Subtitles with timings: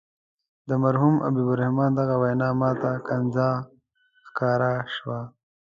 [0.67, 3.49] د مرحوم حبیب الرحمن دغه وینا ماته ښکنځا
[4.27, 5.19] ښکاره شوه.